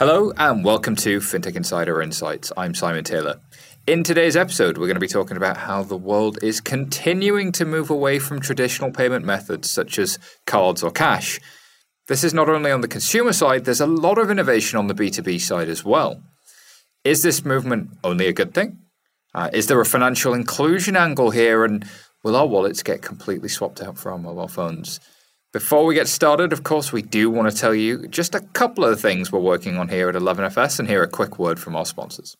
[0.00, 2.50] Hello, and welcome to FinTech Insider Insights.
[2.56, 3.38] I'm Simon Taylor.
[3.86, 7.66] In today's episode, we're going to be talking about how the world is continuing to
[7.66, 11.38] move away from traditional payment methods such as cards or cash.
[12.08, 14.94] This is not only on the consumer side, there's a lot of innovation on the
[14.94, 16.22] B2B side as well.
[17.04, 18.78] Is this movement only a good thing?
[19.34, 21.86] Uh, is there a financial inclusion angle here, and
[22.24, 24.98] will our wallets get completely swapped out for our mobile phones?
[25.52, 28.84] Before we get started, of course, we do want to tell you just a couple
[28.84, 31.84] of things we're working on here at 11FS and hear a quick word from our
[31.84, 32.36] sponsors.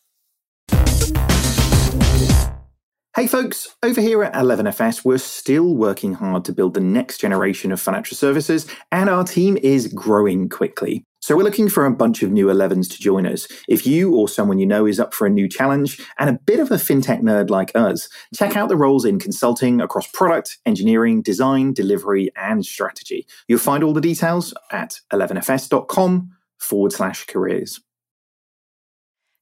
[3.16, 7.72] Hey folks, over here at 11FS, we're still working hard to build the next generation
[7.72, 11.02] of financial services, and our team is growing quickly.
[11.22, 13.46] So we're looking for a bunch of new 11s to join us.
[13.68, 16.60] If you or someone you know is up for a new challenge and a bit
[16.60, 21.20] of a fintech nerd like us, check out the roles in consulting across product, engineering,
[21.20, 23.26] design, delivery, and strategy.
[23.48, 27.80] You'll find all the details at 11fs.com forward slash careers.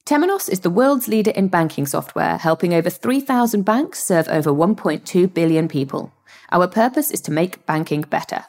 [0.05, 5.33] Temenos is the world's leader in banking software, helping over 3,000 banks serve over 1.2
[5.33, 6.12] billion people.
[6.50, 8.47] Our purpose is to make banking better.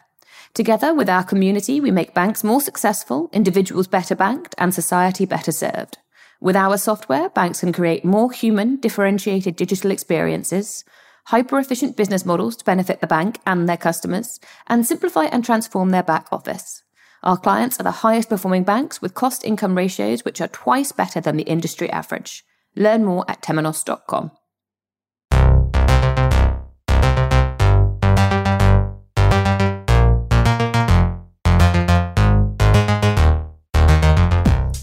[0.54, 5.52] Together with our community, we make banks more successful, individuals better banked, and society better
[5.52, 5.98] served.
[6.42, 10.84] With our software, banks can create more human, differentiated digital experiences,
[11.26, 15.90] hyper efficient business models to benefit the bank and their customers, and simplify and transform
[15.90, 16.84] their back office.
[17.24, 21.20] Our clients are the highest performing banks with cost income ratios which are twice better
[21.20, 22.46] than the industry average.
[22.76, 24.32] Learn more at temenos.com.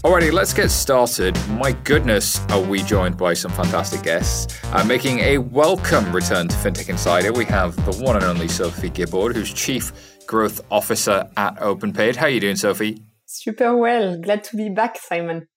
[0.03, 1.35] Alrighty, let's get started.
[1.49, 4.55] My goodness, are we joined by some fantastic guests.
[4.65, 8.91] Uh, making a welcome return to FinTech Insider, we have the one and only Sophie
[8.91, 9.91] Guibaud, who's Chief
[10.27, 12.15] Growth Officer at OpenPayd.
[12.15, 13.01] How are you doing, Sophie?
[13.25, 14.19] Super well.
[14.19, 15.47] Glad to be back, Simon.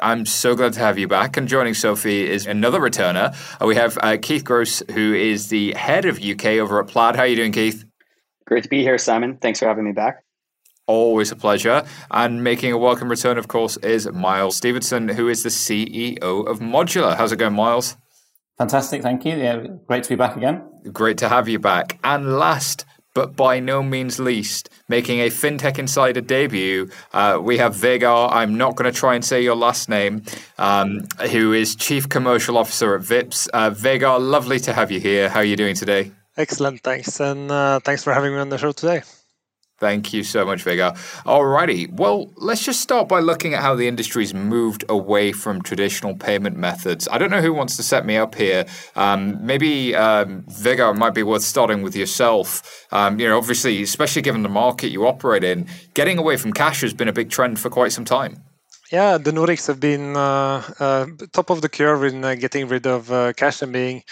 [0.00, 1.36] I'm so glad to have you back.
[1.36, 3.34] And joining Sophie is another returner.
[3.60, 7.16] Uh, we have uh, Keith Grose, who is the head of UK over at Plaid.
[7.16, 7.84] How are you doing, Keith?
[8.46, 9.38] Great to be here, Simon.
[9.38, 10.22] Thanks for having me back.
[10.88, 11.84] Always a pleasure.
[12.10, 16.58] And making a welcome return, of course, is Myles Stephenson, who is the CEO of
[16.58, 17.16] Modulr.
[17.16, 17.96] How's it going, Myles?
[18.56, 19.36] Fantastic, thank you.
[19.36, 20.64] Yeah, great to be back again.
[20.92, 21.98] Great to have you back.
[22.02, 22.84] And last
[23.18, 28.30] but by no means least, making a FinTech Insider debut, uh, we have Vegar.
[28.30, 30.22] I'm not going to try and say your last name,
[30.56, 31.00] um,
[31.32, 33.48] who is Chief Commercial Officer at Vipps.
[33.48, 35.28] Uh, Vegar, lovely to have you here.
[35.28, 36.12] How are you doing today?
[36.36, 37.18] Excellent, thanks.
[37.18, 39.02] And uh, thanks for having me on the show today.
[39.78, 40.94] Thank you so much, Vegar.
[41.24, 46.16] Alrighty, well, let's just start by looking at how the industry's moved away from traditional
[46.16, 47.06] payment methods.
[47.12, 48.66] I don't know who wants to set me up here.
[48.96, 52.86] Um, maybe um, Vegar might be worth starting with yourself.
[52.90, 56.80] Um, you know, obviously, especially given the market you operate in, getting away from cash
[56.80, 58.42] has been a big trend for quite some time.
[58.90, 62.86] Yeah, the Nordics have been uh, uh, top of the curve in uh, getting rid
[62.86, 64.02] of uh, cash and being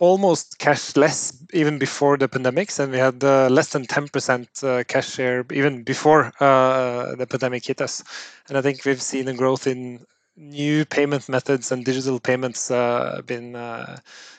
[0.00, 5.12] almost cashless even before the pandemics, and we had uh, less than 10% uh, cash
[5.12, 8.02] share even before uh, the pandemic hit us.
[8.48, 10.04] And I think we've seen a growth in
[10.36, 13.98] new payment methods and digital payments uh, been uh,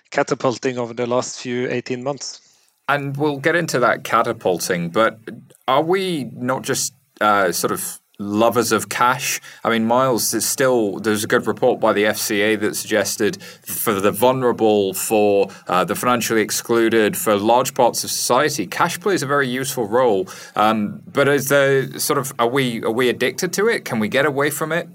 [0.09, 2.41] catapulting over the last few 18 months.
[2.89, 5.19] And we'll get into that catapulting, but
[5.67, 9.41] are we not just uh, sort of lovers of cash.
[9.63, 13.99] I mean, Myles is still there's a good report by the FCA that suggested for
[13.99, 19.27] the vulnerable, for uh, the financially excluded, for large parts of society, cash plays a
[19.27, 20.27] very useful role.
[20.55, 23.85] Um, but is there sort of are we are we addicted to it?
[23.85, 24.87] Can we get away from it?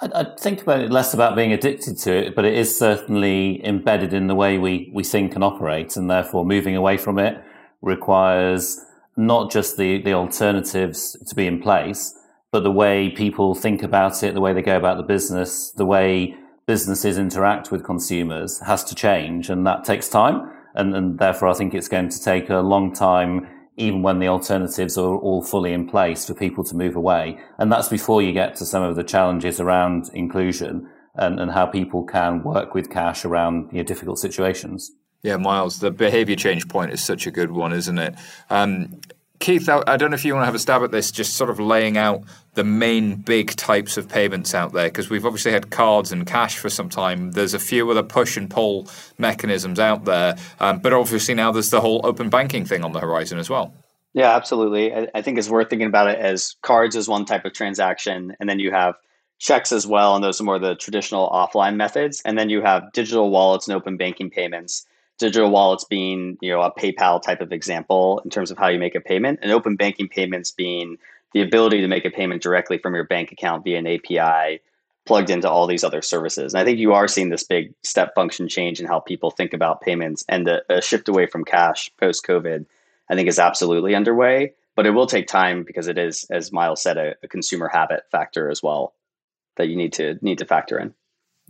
[0.00, 3.64] I, I think about it less about being addicted to it, but it is certainly
[3.64, 7.42] embedded in the way we, we think and operate, and therefore moving away from it
[7.82, 8.80] requires
[9.16, 12.14] not just the, the alternatives to be in place,
[12.52, 15.86] but the way people think about it, the way they go about the business, the
[15.86, 16.34] way
[16.66, 19.48] businesses interact with consumers has to change.
[19.48, 20.50] And that takes time.
[20.74, 24.28] And, and therefore, I think it's going to take a long time, even when the
[24.28, 27.38] alternatives are all fully in place for people to move away.
[27.58, 31.66] And that's before you get to some of the challenges around inclusion and, and how
[31.66, 34.92] people can work with cash around you know, difficult situations.
[35.22, 38.14] Yeah, Myles, the behavior change point is such a good one, isn't it?
[38.48, 39.00] Um,
[39.40, 41.48] Keith, I, don't know if you want to have a stab at this, just sort
[41.48, 42.22] of laying out
[42.52, 46.58] the main big types of payments out there, because we've obviously had cards and cash
[46.58, 47.32] for some time.
[47.32, 51.70] There's a few other push and pull mechanisms out there, um, but obviously now there's
[51.70, 53.72] the whole open banking thing on the horizon as well.
[54.12, 54.92] Yeah, absolutely.
[54.92, 58.36] I, I think it's worth thinking about it as cards as one type of transaction,
[58.40, 58.96] and then you have
[59.38, 62.92] checks as well, and those are more the traditional offline methods, and then you have
[62.92, 64.84] digital wallets and open banking payments
[65.20, 68.78] digital wallets being you know a PayPal type of example in terms of how you
[68.78, 70.96] make a payment, and open banking payments being
[71.32, 74.60] the ability to make a payment directly from your bank account via an API
[75.06, 76.54] plugged into all these other services.
[76.54, 79.52] And I think you are seeing this big step function change in how people think
[79.52, 82.66] about payments and the, a shift away from cash post COVID,
[83.08, 84.54] I think is absolutely underway.
[84.76, 88.04] But it will take time because it is, as Myles said, a, a consumer habit
[88.10, 88.94] factor as well
[89.56, 90.94] that you need to need to factor in.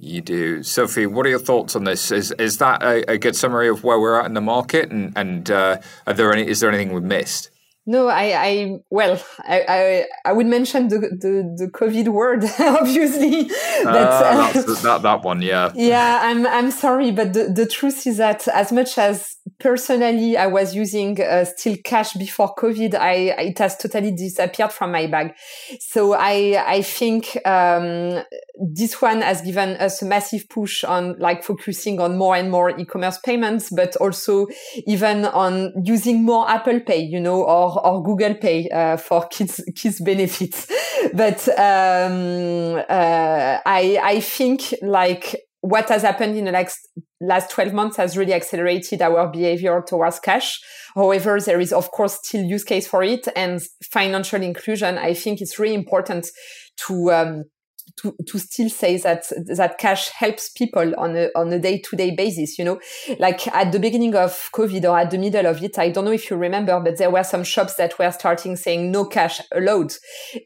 [0.03, 1.05] You do, Sophie.
[1.07, 2.11] What are your thoughts on this?
[2.11, 5.13] Is is that a, a good summary of where we're at in the market, and
[5.15, 5.77] and uh,
[6.07, 6.49] are there any?
[6.49, 7.51] Is there anything we've missed?
[7.87, 13.51] No, I, I well, I, I, I, would mention the, the, the COVID word, obviously.
[13.83, 15.73] But, uh, uh, that, that one, yeah.
[15.75, 20.47] Yeah, I'm, I'm sorry, but the, the truth is that as much as personally I
[20.47, 25.35] was using uh, still cash before COVID, I, it has totally disappeared from my bag.
[25.79, 28.23] So I, I think, um,
[28.61, 32.79] this one has given us a massive push on like focusing on more and more
[32.79, 34.47] e-commerce payments, but also
[34.87, 39.63] even on using more Apple Pay, you know, or, or Google Pay uh, for kids
[39.75, 40.67] kids benefits.
[41.15, 46.89] but um, uh, I I think like what has happened in the last
[47.21, 50.59] last 12 months has really accelerated our behavior towards cash.
[50.95, 53.61] However, there is of course still use case for it and
[53.93, 54.97] financial inclusion.
[54.97, 56.27] I think it's really important
[56.87, 57.45] to um,
[57.97, 61.97] to, to still say that that cash helps people on a on a day to
[61.97, 62.59] day basis.
[62.59, 62.81] You know,
[63.19, 66.13] like at the beginning of COVID or at the middle of it, I don't know
[66.13, 69.93] if you remember, but there were some shops that were starting saying no cash allowed,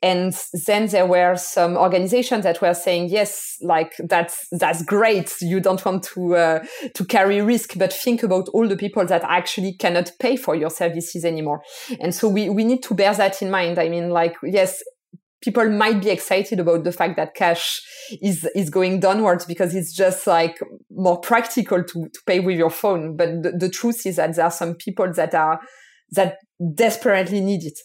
[0.02, 0.34] and
[0.66, 5.32] then there were some organizations that were saying yes, like that's that's great.
[5.40, 6.64] You don't want to uh,
[6.94, 10.70] to carry risk, but think about all the people that actually cannot pay for your
[10.70, 11.62] services anymore.
[12.00, 13.78] And so we we need to bear that in mind.
[13.78, 14.82] I mean, like yes,
[15.44, 17.82] people might be excited about the fact that cash
[18.22, 20.58] is is going downwards because it's just like
[20.90, 23.16] more practical to, to pay with your phone.
[23.16, 25.60] But the, the truth is that there are some people that are
[26.12, 26.38] that
[26.74, 27.78] desperately need it.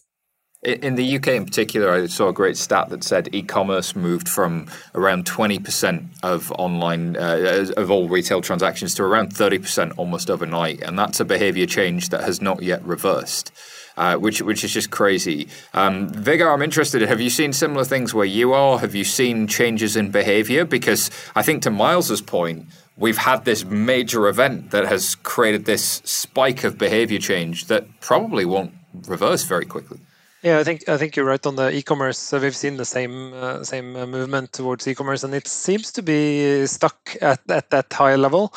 [0.62, 4.68] In the UK in particular, I saw a great stat that said e-commerce moved from
[4.94, 11.00] around 20% of online uh, of all retail transactions to around 30% almost overnight, and
[11.00, 13.54] that's a behavior change that has not yet reversed
[14.00, 15.48] uh, which which is just crazy.
[15.74, 17.02] Um, Viggo, I'm interested.
[17.02, 18.80] Have you seen similar things where you are?
[18.80, 20.64] Have you seen changes in behavior?
[20.66, 22.66] Because I think to Myles's point,
[22.98, 28.46] we've had this major event that has created this spike of behavior change that probably
[28.46, 28.74] won't
[29.06, 30.00] reverse very quickly.
[30.42, 32.18] Yeah, I think I think you're right on the e-commerce.
[32.18, 36.02] So we've seen the same uh, same uh, movement towards e-commerce, and it seems to
[36.02, 38.54] be stuck at, at that high level.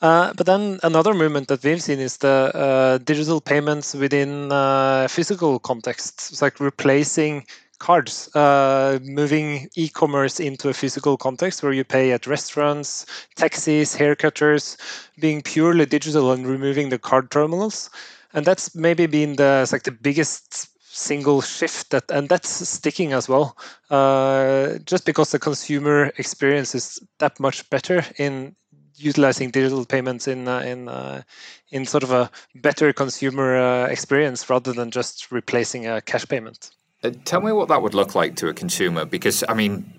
[0.00, 5.08] Uh, but then another movement that we've seen is the uh, digital payments within uh,
[5.08, 6.30] physical contexts.
[6.30, 7.46] It's like replacing
[7.78, 13.04] cards, uh, moving e-commerce into a physical context where you pay at restaurants,
[13.36, 14.76] taxis, haircutters,
[15.18, 17.90] being purely digital and removing the card terminals.
[18.32, 23.28] And that's maybe been the like the biggest single shift that and that's sticking as
[23.28, 23.56] well
[23.90, 28.54] uh, just because the consumer experience is that much better in
[28.96, 31.22] utilizing digital payments in uh, in uh,
[31.70, 36.70] in sort of a better consumer uh, experience rather than just replacing a cash payment.
[37.04, 39.92] Uh, tell me what that would look like to a consumer, because I mean.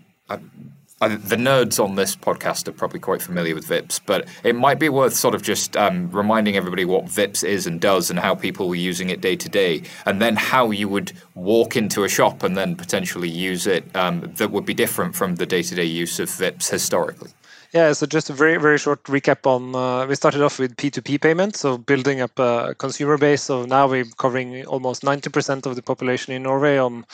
[1.00, 4.80] I, the nerds on this podcast are probably quite familiar with Vipps, but it might
[4.80, 8.34] be worth sort of just um, reminding everybody what Vipps is and does and how
[8.34, 12.10] people were using it day to day, and then how you would walk into a
[12.10, 15.76] shop and then potentially use it um, that would be different from the day to
[15.76, 17.30] day use of Vipps historically.
[17.74, 19.76] Yeah, so just a very, very short recap on.
[19.76, 23.44] Uh, we started off with P2P payments, so building up a consumer base.
[23.44, 27.06] So now we're covering almost 90% of the population in Norway on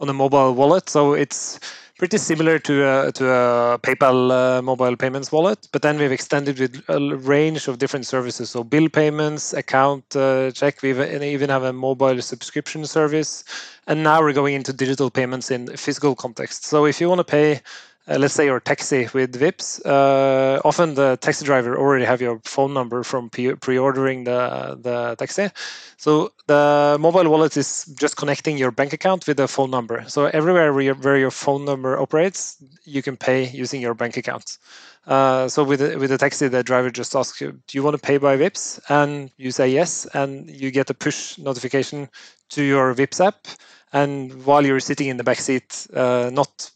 [0.00, 0.90] on a mobile wallet.
[0.90, 1.58] So it's
[1.98, 6.58] pretty similar to a, to a PayPal uh, mobile payments wallet, but then we've extended
[6.58, 8.50] with a range of different services.
[8.50, 10.82] So bill payments, account uh, check.
[10.82, 13.44] We even have a mobile subscription service,
[13.86, 16.64] and now we're going into digital payments in physical context.
[16.64, 17.60] So if you want to pay
[18.08, 22.40] uh, let's say your taxi with Vipps, uh, often the taxi driver already have your
[22.44, 25.48] phone number from pre-ordering the the taxi.
[25.96, 30.04] So the mobile wallet is just connecting your bank account with the phone number.
[30.08, 34.16] So everywhere where your, where your phone number operates, you can pay using your bank
[34.16, 34.58] account.
[35.06, 37.94] Uh, so with the, with the taxi, the driver just asks you, "Do you want
[37.94, 42.08] to pay by Vipps?" And you say yes, and you get a push notification
[42.50, 43.46] to your Vipps app
[43.92, 46.70] and while you're sitting in the back seat, uh, not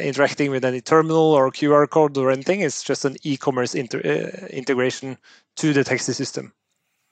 [0.00, 4.46] interacting with any terminal or QR code or anything, it's just an e-commerce inter- uh,
[4.48, 5.16] integration
[5.56, 6.52] to the taxi system.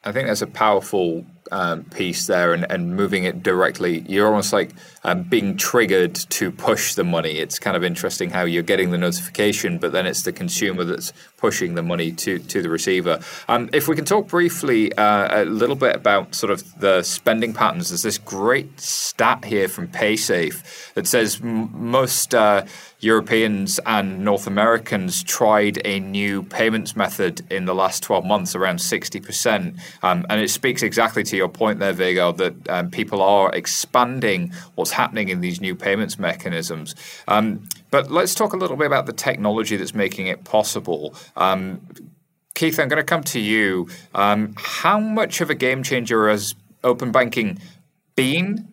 [0.06, 4.04] I think that's a powerful um, piece there and, and moving it directly.
[4.08, 4.70] You're almost like
[5.02, 7.38] um, being triggered to push the money.
[7.38, 11.12] It's kind of interesting how you're getting the notification, but then it's the consumer that's
[11.36, 13.20] pushing the money to, to the receiver.
[13.48, 17.52] Um, if we can talk briefly uh, a little bit about sort of the spending
[17.52, 22.64] patterns, there's this great stat here from PaySafe that says m- most uh,
[23.00, 28.78] Europeans and North Americans tried a new payments method in the last 12 months, around
[28.78, 29.78] 60%.
[30.02, 34.52] Um, and it speaks exactly to your point there, Vegar, that um, people are expanding
[34.76, 36.94] what's happening in these new payments mechanisms.
[37.28, 41.14] Um, but let's talk a little bit about the technology that's making it possible.
[41.36, 41.80] Um,
[42.54, 43.88] Keith, I'm going to come to you.
[44.14, 47.58] Um, how much of a game changer has open banking
[48.14, 48.72] been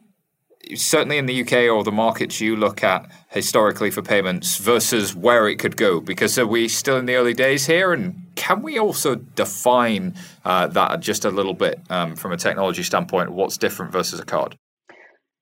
[0.76, 5.48] certainly in the UK or the markets you look at historically for payments versus where
[5.48, 6.00] it could go?
[6.00, 7.94] Because are we still in the early days here?
[7.94, 10.16] And can we also define
[10.46, 13.32] uh, that just a little bit um, from a technology standpoint?
[13.32, 14.58] What's different versus a card?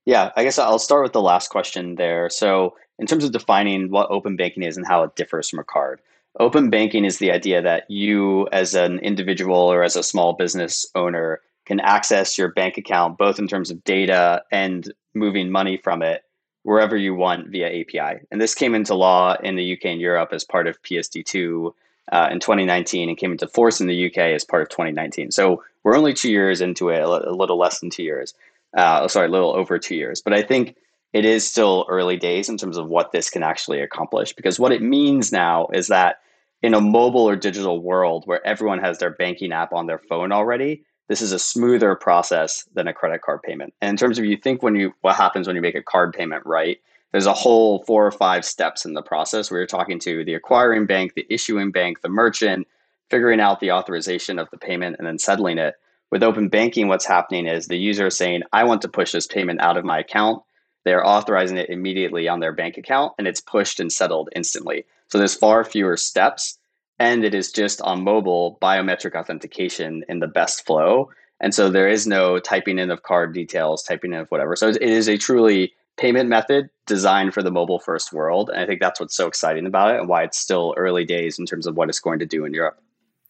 [0.06, 2.30] Yeah, I guess I'll start with the last question there.
[2.30, 5.64] So, in terms of defining what open banking is and how it differs from a
[5.64, 6.02] card,
[6.40, 10.86] open banking is the idea that you, as an individual or as a small business
[10.96, 16.02] owner, can access your bank account both in terms of data and moving money from
[16.02, 16.24] it
[16.64, 18.22] wherever you want via API.
[18.32, 21.74] And this came into law in the UK and Europe as part of PSD2
[22.12, 25.32] uh, in 2019 and came into force in the UK as part of 2019.
[25.32, 28.34] So we're only two years into it, a little less than two years.
[28.76, 30.22] Uh, sorry, a little over two years.
[30.22, 30.76] But I think
[31.14, 34.72] it is still early days in terms of what this can actually accomplish because what
[34.72, 36.20] it means now is that
[36.62, 40.32] in a mobile or digital world where everyone has their banking app on their phone
[40.32, 43.74] already, this is a smoother process than a credit card payment.
[43.82, 46.14] And in terms of you think when you what happens when you make a card
[46.14, 46.80] payment, right?
[47.12, 50.36] There's a whole four or five steps in the process where you're talking to the
[50.36, 52.66] acquiring bank, the issuing bank, the merchant,
[53.10, 55.76] figuring out the authorization of the payment and then settling it.
[56.12, 59.28] With open banking, what's happening is the user is saying, I want to push this
[59.28, 60.42] payment out of my account.
[60.86, 64.86] They're authorizing it immediately on their bank account and it's pushed and settled instantly.
[65.10, 66.58] So there's far fewer steps
[67.02, 71.10] and it is just on mobile biometric authentication in the best flow.
[71.40, 74.56] And so there is no typing in of card details, typing in of whatever.
[74.56, 78.52] So it is a truly payment method designed for the mobile first world.
[78.52, 81.40] And I think that's what's so exciting about it and why it's still early days
[81.40, 82.80] in terms of what it's going to do in Europe.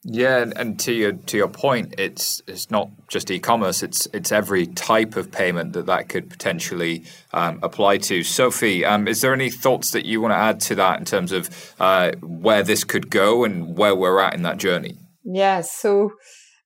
[0.03, 4.65] Yeah, and to your to your point, it's it's not just e-commerce; it's it's every
[4.65, 7.03] type of payment that that could potentially
[7.33, 8.23] um, apply to.
[8.23, 11.31] Sophie, um, is there any thoughts that you want to add to that in terms
[11.31, 14.97] of uh, where this could go and where we're at in that journey?
[15.23, 16.13] Yeah, so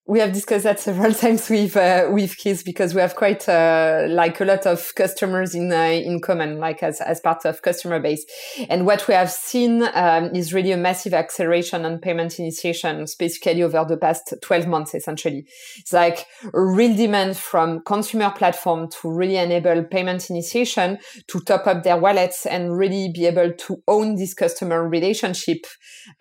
[0.07, 4.05] we have discussed that several times with uh, with Keith because we have quite uh,
[4.07, 7.99] like a lot of customers in uh, in common, like as as part of customer
[7.99, 8.23] base.
[8.69, 13.63] And what we have seen um, is really a massive acceleration on payment initiation, specifically
[13.63, 14.93] over the past twelve months.
[14.93, 15.47] Essentially,
[15.77, 21.83] it's like real demand from consumer platform to really enable payment initiation to top up
[21.83, 25.65] their wallets and really be able to own this customer relationship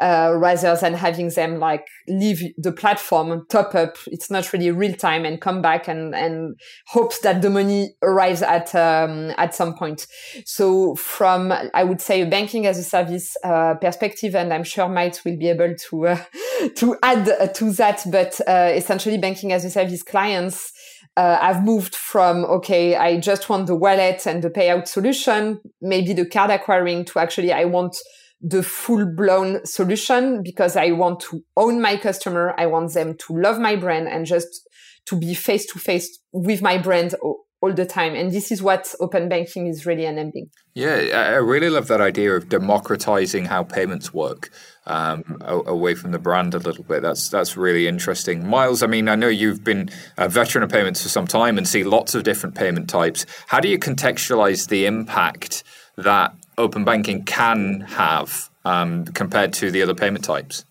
[0.00, 3.96] uh, rather than having them like leave the platform top up.
[4.06, 8.42] It's not really real time and come back and, and hopes that the money arrives
[8.42, 10.06] at, um, at some point.
[10.44, 14.88] So from, I would say a banking as a service, uh, perspective, and I'm sure
[14.88, 16.24] Mike will be able to, uh,
[16.76, 18.02] to add to that.
[18.10, 20.72] But, uh, essentially banking as a service clients,
[21.16, 26.12] uh, I've moved from, okay, I just want the wallet and the payout solution, maybe
[26.12, 27.96] the card acquiring to actually, I want
[28.46, 32.54] the full blown solution because I want to own my customer.
[32.58, 34.68] I want them to love my brand and just
[35.06, 38.14] to be face to face with my brand all the time.
[38.14, 40.50] And this is what open banking is really enabling.
[40.74, 44.50] Yeah, I really love that idea of democratizing how payments work
[44.84, 47.00] um, away from the brand a little bit.
[47.00, 48.46] That's that's really interesting.
[48.46, 51.66] Myles, I mean, I know you've been a veteran of payments for some time and
[51.66, 53.24] see lots of different payment types.
[53.46, 55.64] How do you contextualize the impact
[55.96, 60.64] that open banking can have um, compared to the other payment types?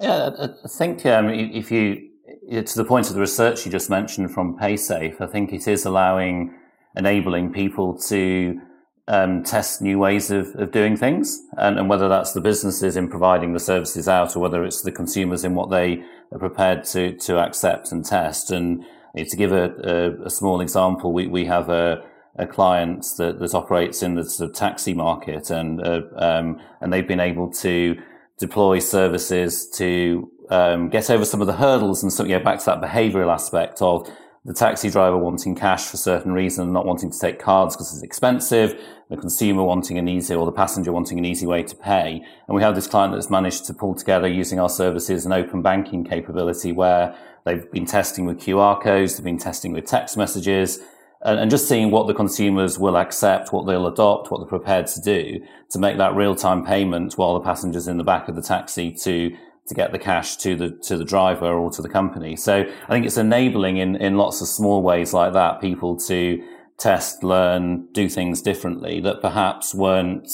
[0.00, 2.10] Yeah, I think um, if you,
[2.50, 5.84] to the point of the research you just mentioned from PaySafe, I think it is
[5.84, 6.54] allowing,
[6.96, 8.60] enabling people to
[9.08, 11.40] um, test new ways of, of doing things.
[11.56, 14.92] And, and, whether that's the businesses in providing the services out or whether it's the
[14.92, 18.50] consumers in what they are prepared to, to accept and test.
[18.50, 18.84] And
[19.16, 22.04] to give a, a, a small example, we, we have a,
[22.36, 26.92] a client that, that operates in the sort of taxi market and, uh, um, and
[26.92, 28.00] they've been able to
[28.38, 32.64] deploy services to, um, get over some of the hurdles and so, yeah, back to
[32.66, 34.08] that behavioral aspect of
[34.44, 38.02] the taxi driver wanting cash for certain reason, not wanting to take cards because it's
[38.02, 42.24] expensive, the consumer wanting an easy or the passenger wanting an easy way to pay.
[42.48, 45.62] And we have this client that's managed to pull together using our services an open
[45.62, 50.80] banking capability where they've been testing with QR codes, they've been testing with text messages,
[51.24, 54.86] and, and just seeing what the consumers will accept, what they'll adopt, what they're prepared
[54.88, 58.36] to do to make that real time payment while the passenger's in the back of
[58.36, 59.36] the taxi to
[59.68, 62.34] to get the cash to the to the driver or to the company.
[62.36, 66.42] So I think it's enabling in in lots of small ways like that people to
[66.78, 70.28] test, learn, do things differently that perhaps weren't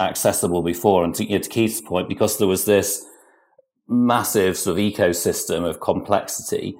[0.00, 1.04] accessible before.
[1.04, 3.04] And to, you know, to Keith's point, because there was this
[3.88, 6.76] massive sort of ecosystem of complexity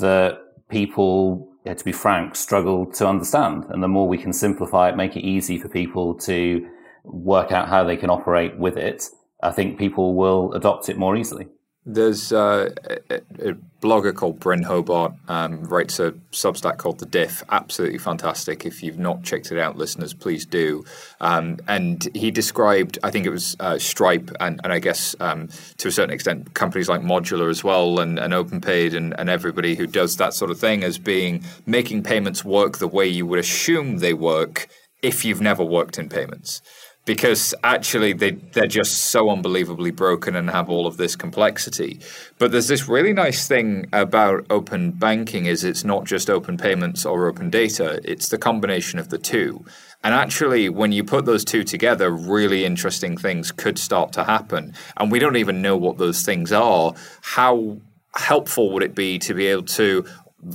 [0.00, 3.66] that people, yeah, to be frank, struggle to understand.
[3.68, 6.68] And the more we can simplify it, make it easy for people to
[7.04, 9.08] work out how they can operate with it,
[9.42, 11.48] I think people will adopt it more easily.
[11.84, 12.70] There's uh,
[13.10, 17.42] a, a, blogger called Byrne Hobart, um, writes a Substack called The Diff.
[17.50, 18.64] Absolutely fantastic.
[18.64, 20.84] If you've not checked it out, listeners, please do.
[21.20, 25.48] Um, and he described, I think it was uh, Stripe, and, and I guess um,
[25.78, 29.74] to a certain extent, companies like Modulr as well, and, and OpenPayd, and, and everybody
[29.74, 33.40] who does that sort of thing as being making payments work the way you would
[33.40, 34.68] assume they work
[35.02, 36.62] if you've never worked in payments
[37.04, 42.00] because actually they they're just so unbelievably broken and have all of this complexity.
[42.38, 47.04] But there's this really nice thing about open banking is it's not just open payments
[47.04, 49.64] or open data, it's the combination of the two.
[50.04, 54.74] And actually when you put those two together, really interesting things could start to happen.
[54.96, 56.94] And we don't even know what those things are.
[57.22, 57.78] How
[58.14, 60.04] helpful would it be to be able to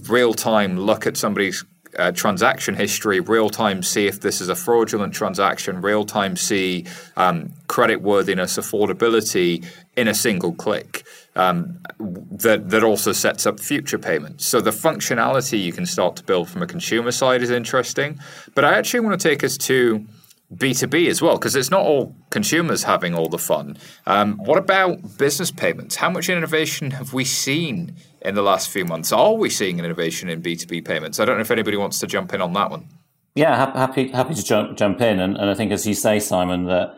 [0.10, 1.64] real time look at somebody's
[1.98, 6.86] uh, transaction history, real time see if this is a fraudulent transaction, real time see
[7.16, 11.06] um, credit worthiness, affordability in a single click.
[11.36, 14.48] Um, that that also sets up future payments.
[14.48, 18.20] So the functionality you can start to build from a consumer side is interesting.
[18.56, 20.08] But I actually want to take us to
[20.56, 23.78] B2B as well, because it's not all consumers having all the fun.
[24.06, 25.98] Um, what about business payments?
[25.98, 27.96] How much innovation have we seen
[28.28, 29.12] in the last few months?
[29.12, 31.20] Are we seeing an innovation in B2B payments?
[31.20, 32.88] I don't know if anybody wants to jump in on that one.
[33.36, 36.66] Yeah, happy happy to jump jump in, and, and I think as you say, Simon,
[36.66, 36.96] that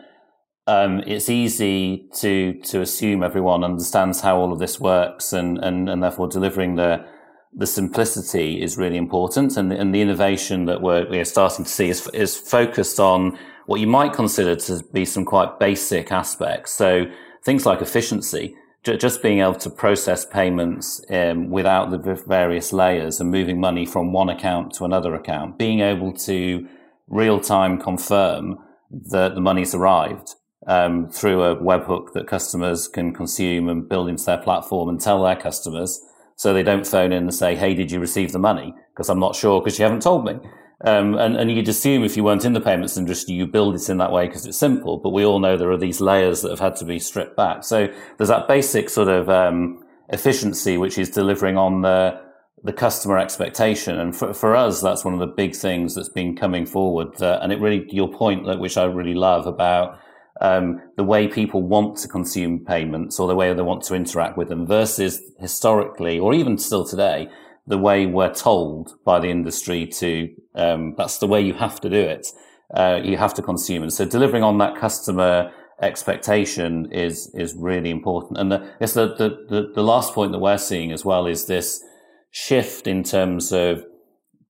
[0.66, 5.88] um, it's easy to to assume everyone understands how all of this works, and and,
[5.88, 7.04] and therefore delivering the
[7.52, 11.90] the simplicity is really important, and and the innovation that we're we're starting to see
[11.90, 16.72] is is focused on what you might consider to be some quite basic aspects.
[16.72, 17.04] So
[17.44, 23.30] things like efficiency just being able to process payments um, without the various layers and
[23.30, 26.66] moving money from one account to another account, being able to
[27.08, 28.58] real time confirm
[28.90, 30.34] that the money's arrived
[30.66, 35.22] um, through a webhook that customers can consume and build into their platform and tell
[35.22, 36.00] their customers
[36.36, 38.74] so they don't phone in and say, Hey, did you receive the money?
[38.94, 40.38] Because I'm not sure because you haven't told me.
[40.82, 43.88] Um, and, and you'd assume if you weren't in the payments industry, you build it
[43.90, 44.98] in that way because it's simple.
[44.98, 47.64] But we all know there are these layers that have had to be stripped back.
[47.64, 52.20] So there's that basic sort of um, efficiency, which is delivering on the
[52.62, 53.98] the customer expectation.
[53.98, 57.20] And for, for us, that's one of the big things that's been coming forward.
[57.20, 59.98] Uh, and it really, your point, which I really love about
[60.40, 64.36] um, the way people want to consume payments or the way they want to interact
[64.36, 67.28] with them versus historically, or even still today,
[67.66, 71.90] the way we're told by the industry to, um, that's the way you have to
[71.90, 72.26] do it.
[72.74, 77.90] Uh, you have to consume And So delivering on that customer expectation is, is really
[77.90, 78.38] important.
[78.38, 81.82] And the, it's the, the, the, last point that we're seeing as well is this
[82.30, 83.84] shift in terms of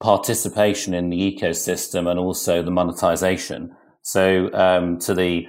[0.00, 3.74] participation in the ecosystem and also the monetization.
[4.02, 5.46] So, um, to the,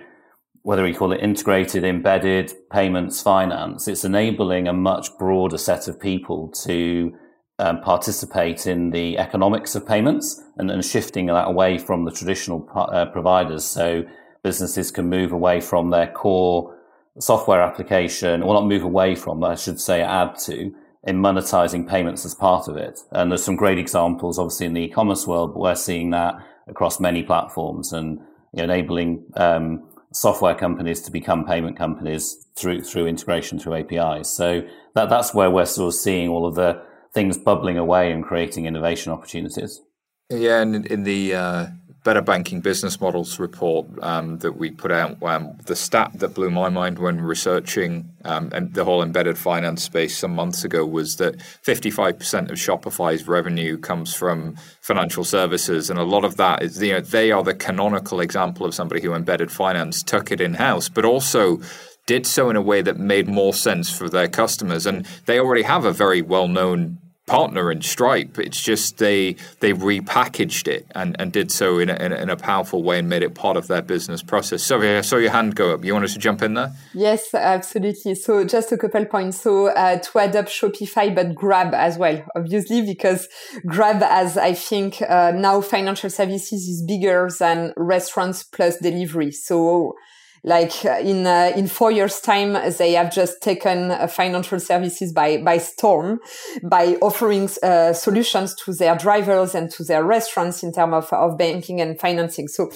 [0.61, 5.99] whether we call it integrated, embedded payments finance, it's enabling a much broader set of
[5.99, 7.13] people to
[7.61, 12.67] um, participate in the economics of payments and, and shifting that away from the traditional
[12.75, 13.63] uh, providers.
[13.63, 14.03] So
[14.43, 16.77] businesses can move away from their core
[17.19, 22.25] software application, or not move away from, I should say, add to in monetizing payments
[22.25, 22.99] as part of it.
[23.11, 26.35] And there's some great examples, obviously, in the e-commerce world, but we're seeing that
[26.67, 28.19] across many platforms and
[28.53, 34.29] you know, enabling um, software companies to become payment companies through through integration through APIs.
[34.29, 34.61] So
[34.95, 36.81] that that's where we're sort of seeing all of the
[37.13, 39.81] things bubbling away and creating innovation opportunities.
[40.29, 41.67] Yeah, and in the uh,
[42.03, 46.49] Better Banking Business Models report um, that we put out, um, the stat that blew
[46.49, 51.37] my mind when researching um, the whole embedded finance space some months ago was that
[51.37, 56.93] 55% of Shopify's revenue comes from financial services, and a lot of that is you
[56.93, 60.89] know they are the canonical example of somebody who embedded finance, took it in house,
[60.89, 61.59] but also
[62.07, 64.85] did so in a way that made more sense for their customers.
[64.87, 66.97] And they already have a very well known
[67.31, 68.37] partner in Stripe.
[68.37, 72.29] It's just they they repackaged it and, and did so in a, in a, in,
[72.29, 74.61] a, powerful way and made it part of their business process.
[74.63, 75.85] Sorry, I saw your hand go up.
[75.85, 76.73] You wanted to jump in there?
[76.93, 78.15] Yes, absolutely.
[78.15, 79.39] So just a couple points.
[79.39, 83.29] So uh, to adopt Shopify, but Grab as well, obviously, because
[83.65, 89.31] Grab as I think uh, now financial services is bigger than restaurants plus delivery.
[89.31, 89.95] So
[90.43, 95.13] like uh, in uh, in four years time they have just taken uh, financial services
[95.13, 96.19] by by storm
[96.63, 101.37] by offering uh, solutions to their drivers and to their restaurants in terms of, of
[101.37, 102.47] banking and financing.
[102.47, 102.71] So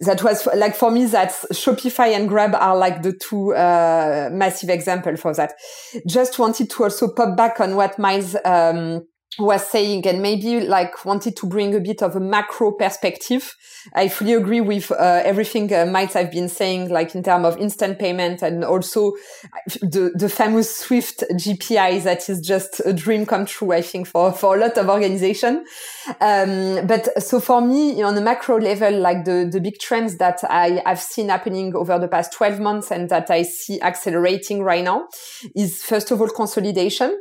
[0.00, 4.70] that was like for me that shopify and grab are like the two uh, massive
[4.70, 5.54] example for that.
[6.06, 9.06] Just wanted to also pop back on what Myles um,
[9.38, 13.54] was saying and maybe like wanted to bring a bit of a macro perspective.
[13.94, 17.58] I fully agree with uh, everything uh, might have been saying, like in terms of
[17.58, 19.12] instant payment and also
[19.80, 24.32] the, the famous Swift GPI that is just a dream come true, I think, for,
[24.32, 25.64] for a lot of organization.
[26.20, 30.42] Um, but so for me, on a macro level, like the, the big trends that
[30.48, 34.82] I have seen happening over the past 12 months and that I see accelerating right
[34.82, 35.06] now
[35.54, 37.16] is first of all consolidation.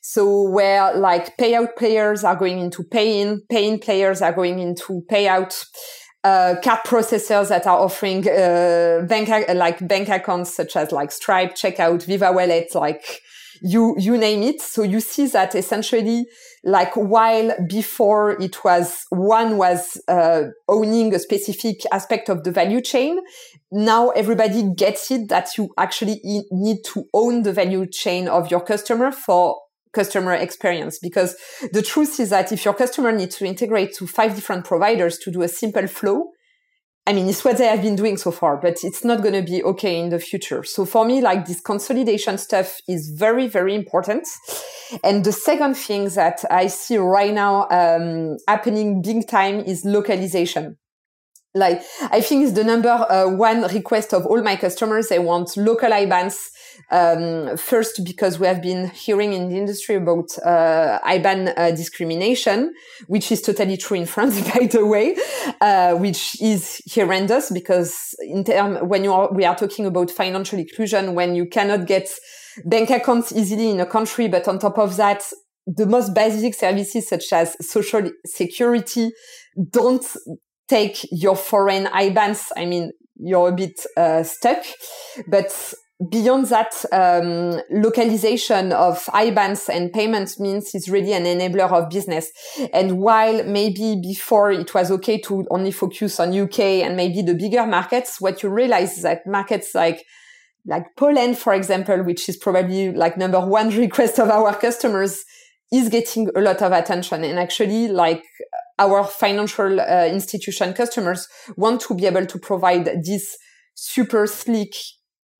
[0.00, 5.64] So where like payout players are going into pay-in, pay-in players are going into payout,
[6.24, 11.54] uh, card processors that are offering uh, bank like bank accounts such as like Stripe,
[11.54, 13.22] Checkout, Viva Wallet, like
[13.62, 14.60] you you name it.
[14.60, 16.26] So you see that essentially,
[16.64, 22.80] like while before it was one was uh, owning a specific aspect of the value
[22.80, 23.18] chain,
[23.70, 28.60] now everybody gets it that you actually need to own the value chain of your
[28.60, 29.56] customer for
[29.92, 31.36] customer experience because
[31.72, 35.30] the truth is that if your customer needs to integrate to five different providers to
[35.30, 36.30] do a simple flow
[37.06, 39.42] I mean, it's what they have been doing so far, but it's not going to
[39.42, 40.62] be okay in the future.
[40.62, 44.28] So for me, like this consolidation stuff is very, very important.
[45.02, 50.76] And the second thing that I see right now um, happening big time is localization
[51.54, 55.56] like i think it's the number uh, one request of all my customers they want
[55.56, 56.36] local ibans
[56.90, 62.72] um, first because we have been hearing in the industry about uh, iban uh, discrimination
[63.06, 65.16] which is totally true in france by the way
[65.60, 70.58] uh, which is horrendous because in term when you are we are talking about financial
[70.58, 72.08] inclusion when you cannot get
[72.64, 75.22] bank accounts easily in a country but on top of that
[75.66, 79.10] the most basic services such as social security
[79.70, 80.04] don't
[80.70, 84.64] take your foreign IBANs, I mean, you're a bit uh, stuck.
[85.26, 85.74] But
[86.08, 92.30] beyond that, um, localization of IBANs and payments means is really an enabler of business.
[92.72, 97.34] And while maybe before it was okay to only focus on UK and maybe the
[97.34, 100.04] bigger markets, what you realize is that markets like
[100.66, 105.24] like Poland, for example, which is probably like number one request of our customers,
[105.72, 107.24] is getting a lot of attention.
[107.24, 108.24] And actually, like
[108.78, 113.36] our financial uh, institution customers want to be able to provide this
[113.74, 114.74] super sleek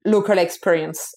[0.04, 1.14] local experience.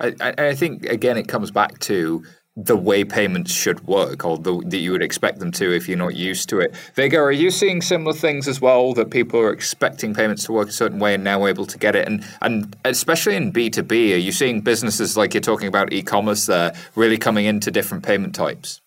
[0.00, 4.62] I, I think again it comes back to the way payments should work or the,
[4.66, 6.76] that you would expect them to if you're not used to it.
[6.94, 10.68] Vegar, are you seeing similar things as well that people are expecting payments to work
[10.68, 12.06] a certain way and now able to get it?
[12.06, 16.74] And and especially in B2B, are you seeing businesses like you're talking about e-commerce there
[16.94, 18.82] really coming into different payment types?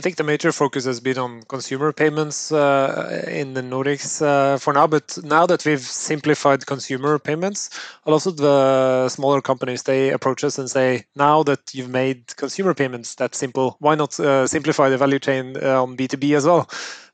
[0.00, 4.56] I think the major focus has been on consumer payments uh, in the Nordics uh,
[4.56, 4.86] for now.
[4.86, 7.68] But now that we've simplified consumer payments,
[8.06, 12.34] a lot of the smaller companies they approach us and say, "Now that you've made
[12.38, 16.16] consumer payments that simple, why not uh, simplify the value chain uh, on B two
[16.16, 16.66] B as well?"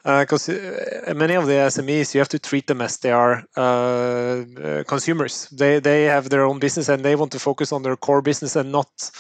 [0.05, 3.43] because uh, uh, many of the SMEs you have to treat them as they are
[4.85, 5.49] consumers.
[5.51, 8.55] They they have their own business and they want to focus on their core business
[8.55, 9.11] and not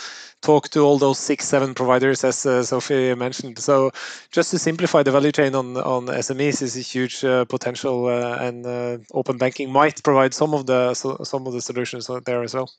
[0.46, 3.58] talk to all those six seven providers as uh, Sophie mentioned.
[3.58, 3.90] So
[4.30, 8.08] just to simplify the value chain on on SMEs is a huge uh, potential,
[8.46, 8.66] and
[9.12, 12.70] open banking might provide some of the so, some of the solutions there as well.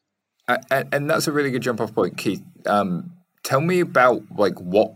[0.72, 2.44] And, and that's a really good jump off point, Keith.
[2.66, 3.12] Um,
[3.44, 4.96] tell me about like what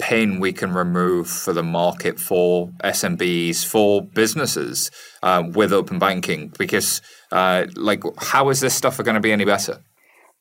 [0.00, 4.90] pain we can remove for the market for SMBs, for businesses
[5.22, 6.52] uh, with open banking?
[6.58, 9.78] Because, uh, like, how is this stuff going to be any better?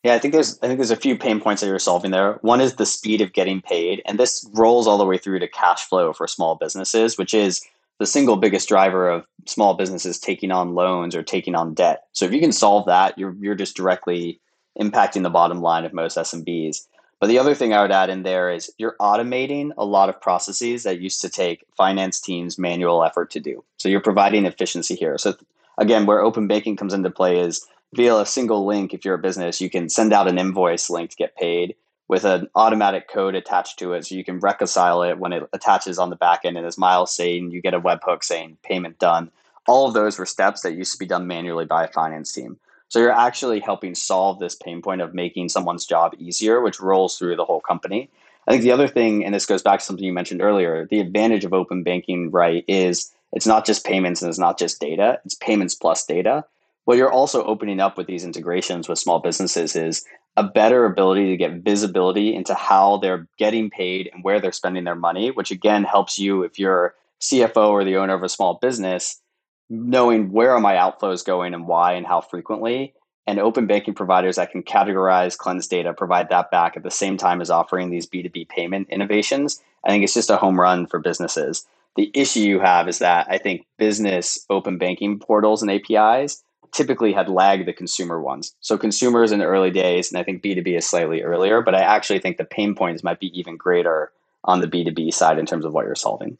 [0.03, 2.39] Yeah, I think there's I think there's a few pain points that you're solving there.
[2.41, 5.47] One is the speed of getting paid, and this rolls all the way through to
[5.47, 7.62] cash flow for small businesses, which is
[7.99, 12.05] the single biggest driver of small businesses taking on loans or taking on debt.
[12.13, 14.39] So if you can solve that, you're you're just directly
[14.79, 16.88] impacting the bottom line of most SMBs.
[17.19, 20.21] But the other thing I would add in there is you're automating a lot of
[20.21, 23.65] processes that used to take finance teams manual effort to do.
[23.77, 25.17] So you're providing efficiency here.
[25.17, 25.35] So
[25.77, 29.19] again, where open banking comes into play is via a single link, if you're a
[29.19, 31.75] business, you can send out an invoice link to get paid.
[32.10, 34.06] with an automatic code attached to it.
[34.06, 36.58] So you can reconcile it when it attaches on the back end.
[36.58, 39.32] And as Myles saying you get a webhook saying payment done.
[39.67, 42.58] All of those were steps that used to be done manually by a finance team.
[42.88, 47.15] So you're actually helping solve this pain point of making someone's job easier which rolls
[47.17, 48.10] through the whole company.
[48.47, 50.99] I think the other thing and this goes back to something you mentioned earlier the
[50.99, 55.19] advantage of open banking right is it's not just payments and it's not just data
[55.23, 56.43] it's payments plus data
[56.89, 60.04] what you're also opening up with these integrations with small businesses is
[60.38, 64.86] a better ability to get visibility into how they're getting paid and where they're spending
[64.86, 68.56] their money, which again helps you if you're CFO or the owner of a small
[68.56, 69.21] business,
[69.69, 72.95] knowing where are my outflows going and why and how frequently.
[73.28, 77.17] And open banking providers that can categorize, cleanse data, provide that back at the same
[77.17, 79.62] time as offering these B2B payment innovations.
[79.84, 81.67] I think it's just a home run for businesses.
[81.97, 87.13] The issue you have is that I think business open banking portals and APIs typically
[87.13, 88.53] had lagged the consumer ones.
[88.62, 91.82] So consumers in the early days, and I think B2B is slightly earlier, but I
[91.82, 94.12] actually think the pain points might be even greater
[94.43, 96.38] on the B2B side in terms of what you're solving.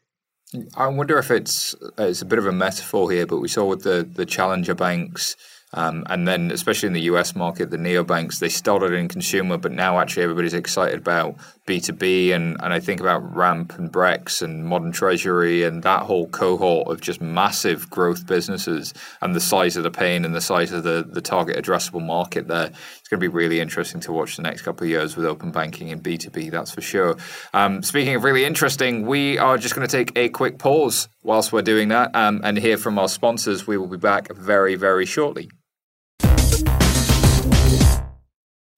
[0.76, 3.84] I wonder if it's it's a bit of a metaphor here, but we saw with
[3.84, 5.36] the the challenger banks
[5.72, 9.70] um, and then, especially in the US market, the neobanks, they started in consumer, but
[9.70, 12.32] now actually everybody's excited about B2B.
[12.34, 16.88] And, and I think about Ramp and Brex and Modern Treasury and that whole cohort
[16.88, 20.82] of just massive growth businesses and the size of the pain and the size of
[20.82, 22.66] the, the target addressable market there.
[22.66, 25.52] It's going to be really interesting to watch the next couple of years with open
[25.52, 27.16] banking and B2B, that's for sure.
[27.54, 31.52] Um, speaking of really interesting, we are just going to take a quick pause whilst
[31.52, 33.68] we're doing that um, and hear from our sponsors.
[33.68, 35.48] We will be back very, very shortly.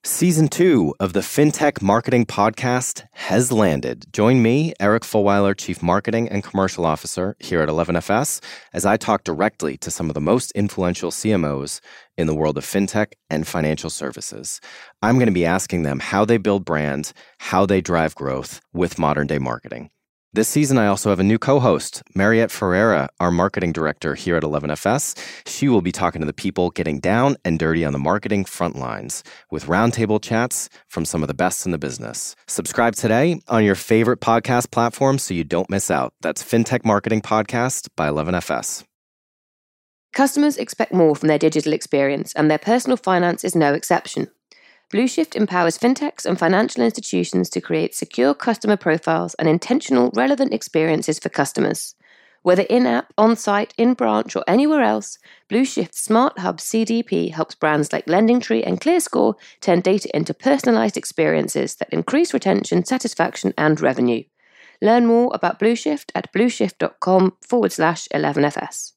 [0.04, 4.04] Season two of the FinTech Marketing Podcast has landed.
[4.12, 9.22] Join me, Eric Fulwiler, Chief Marketing and Commercial Officer here at 11FS, as I talk
[9.22, 11.80] directly to some of the most influential CMOs
[12.18, 14.60] in the world of FinTech and financial services.
[15.02, 18.98] I'm going to be asking them how they build brands, how they drive growth with
[18.98, 19.90] modern day marketing.
[20.34, 24.34] This season, I also have a new co host, Mariette Ferreira, our marketing director here
[24.34, 25.14] at 11FS.
[25.46, 28.76] She will be talking to the people getting down and dirty on the marketing front
[28.76, 32.34] lines with roundtable chats from some of the best in the business.
[32.46, 36.14] Subscribe today on your favorite podcast platform so you don't miss out.
[36.22, 38.84] That's FinTech Marketing Podcast by 11FS.
[40.14, 44.28] Customers expect more from their digital experience, and their personal finance is no exception.
[44.92, 51.18] Blueshift empowers fintechs and financial institutions to create secure customer profiles and intentional, relevant experiences
[51.18, 51.94] for customers.
[52.42, 55.16] Whether in app, on site, in branch, or anywhere else,
[55.48, 61.76] Blueshift's Smart Hub CDP helps brands like LendingTree and ClearScore turn data into personalized experiences
[61.76, 64.24] that increase retention, satisfaction, and revenue.
[64.82, 68.92] Learn more about Blueshift at blueshift.com forward slash 11FS.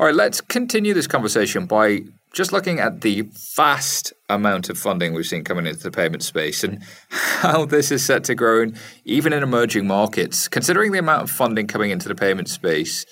[0.00, 3.22] All right, let's continue this conversation by just looking at the
[3.56, 8.04] vast amount of funding we've seen coming into the payment space and how this is
[8.04, 12.08] set to grow in, even in emerging markets, considering the amount of funding coming into
[12.08, 13.04] the payment space,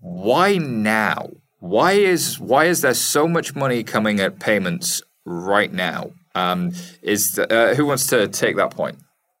[0.00, 1.30] why now?
[1.60, 6.10] Why is why is there so much money coming at payments right now?
[6.34, 8.98] Um, is the, uh, who wants to take that point?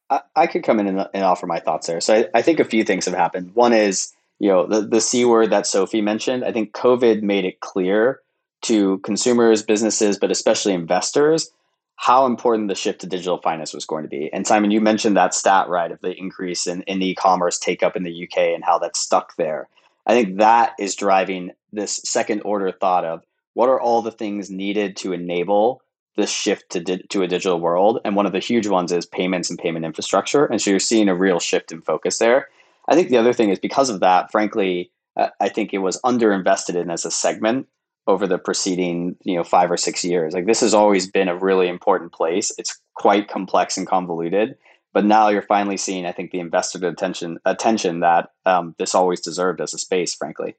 [0.08, 2.00] I, I could come in and, and, offer my thoughts there.
[2.00, 3.54] So I, I think a few things have happened.
[3.54, 6.44] One is you know the the c word that Sophie mentioned.
[6.44, 8.20] I think COVID made it clear
[8.64, 11.50] to consumers, businesses, but especially investors,
[11.96, 14.30] how important the shift to digital finance was going to be.
[14.32, 17.96] And Simon, you mentioned that stat, right, of the increase in, in e-commerce take up
[17.96, 19.68] in the UK and how that's stuck there.
[20.06, 23.22] I think that is driving this second order thought of
[23.54, 25.80] what are all the things needed to enable
[26.16, 28.00] this shift to, di- to a digital world.
[28.04, 30.46] And one of the huge ones is payments and payment infrastructure.
[30.46, 32.48] And so you're seeing a real shift in focus there.
[32.88, 36.00] I think the other thing is because of that, frankly, uh, I think it was
[36.02, 37.66] underinvested in as a segment
[38.06, 40.34] over the preceding you know five or six years.
[40.34, 42.52] Like this has always been a really important place.
[42.58, 44.56] It's quite complex and convoluted
[44.94, 49.20] but now you're finally seeing i think the investor attention attention that um, this always
[49.20, 50.54] deserved as a space frankly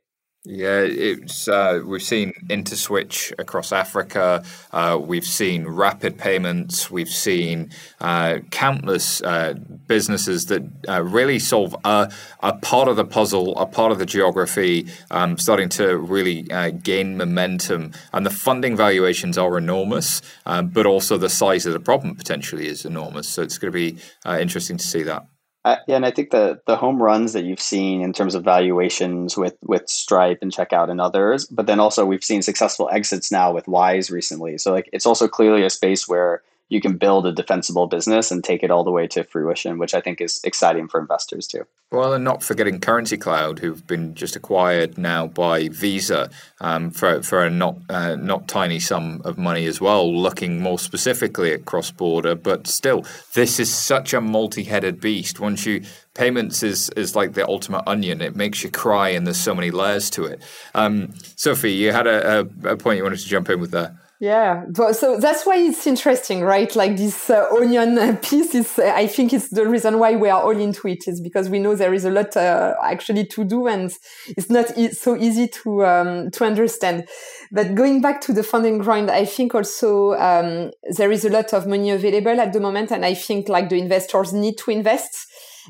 [0.45, 4.43] yeah, it's uh, we've seen InterSwitch across Africa.
[4.71, 6.91] Uh, we've seen rapid payments.
[6.91, 9.55] We've seen uh, countless uh,
[9.87, 14.05] businesses that uh, really solve a, a, part of the puzzle, a part of the
[14.05, 17.91] geography, um, starting to really uh, gain momentum.
[18.13, 22.85] And the funding valuations are enormous, but also the size of the problem potentially is
[22.85, 23.27] enormous.
[23.27, 25.25] So it's going to be interesting to see that.
[25.65, 29.35] Yeah, and I think the the home runs that you've seen in terms of valuations
[29.35, 33.51] with with Stripe and Checkout and others, but then also we've seen successful exits now
[33.51, 34.59] with Wise recently.
[34.59, 38.43] So like it's also clearly a space where you can build a defensible business and
[38.43, 41.65] take it all the way to fruition, which I think is exciting for investors too.
[41.91, 47.21] Well, and not forgetting Currency Cloud, who've been just acquired now by Visa um, for
[47.21, 50.11] for a not uh, not tiny sum of money as well.
[50.11, 55.39] Looking more specifically at cross border, but still, this is such a multi-headed beast.
[55.39, 55.83] Once you
[56.15, 58.21] payments is is like the ultimate onion.
[58.21, 60.41] It makes you cry, and there's so many layers to it.
[60.73, 63.99] Um, Sophie, you had a, a, a point you wanted to jump in with there.
[64.21, 66.73] Yeah, but so that's why it's interesting, right?
[66.73, 70.41] Like this uh, onion piece is, uh, I think it's the reason why we are
[70.41, 73.67] all into it is because we know there is a lot uh, actually to do
[73.67, 73.91] and
[74.29, 77.09] it's not e- so easy to, um, to understand.
[77.51, 81.53] But going back to the funding grind, I think also, um, there is a lot
[81.53, 82.91] of money available at the moment.
[82.91, 85.27] And I think like the investors need to invest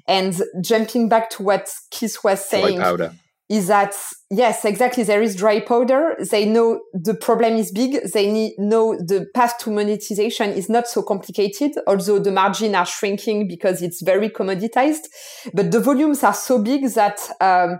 [0.08, 2.78] and jumping back to what Keith was saying.
[2.80, 3.16] powder
[3.48, 3.94] is that
[4.32, 6.16] yes exactly there is dry powder.
[6.32, 8.12] They know the problem is big.
[8.12, 12.86] They need know the path to monetization is not so complicated although the margin are
[12.86, 15.04] shrinking because it's very commoditized.
[15.54, 17.80] But the volumes are so big that um,